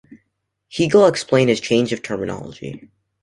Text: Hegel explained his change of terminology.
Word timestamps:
Hegel 0.75 1.05
explained 1.05 1.49
his 1.51 1.59
change 1.59 1.93
of 1.93 2.01
terminology. 2.01 2.89